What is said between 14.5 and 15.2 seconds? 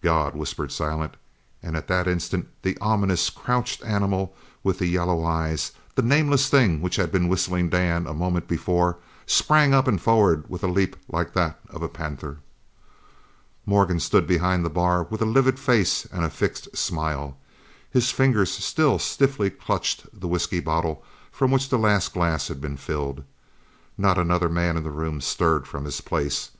the bar with